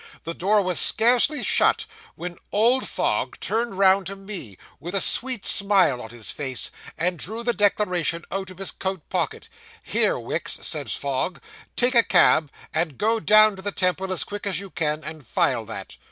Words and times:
The 0.23 0.33
door 0.33 0.63
was 0.63 0.79
scarcely 0.79 1.43
shut, 1.43 1.85
when 2.15 2.39
old 2.51 2.87
Fogg 2.87 3.39
turned 3.39 3.77
round 3.77 4.07
to 4.07 4.15
me, 4.15 4.57
with 4.79 4.95
a 4.95 4.99
sweet 4.99 5.45
smile 5.45 6.01
on 6.01 6.09
his 6.09 6.31
face, 6.31 6.71
and 6.97 7.19
drew 7.19 7.43
the 7.43 7.53
declaration 7.53 8.25
out 8.31 8.49
of 8.49 8.57
his 8.57 8.71
coat 8.71 9.07
pocket. 9.09 9.47
"Here, 9.83 10.17
Wicks," 10.17 10.53
says 10.65 10.95
Fogg, 10.95 11.39
"take 11.75 11.93
a 11.93 12.01
cab, 12.01 12.51
and 12.73 12.97
go 12.97 13.19
down 13.19 13.55
to 13.57 13.61
the 13.61 13.71
Temple 13.71 14.11
as 14.11 14.23
quick 14.23 14.47
as 14.47 14.59
you 14.59 14.71
can, 14.71 15.03
and 15.03 15.27
file 15.27 15.65
that. 15.65 15.97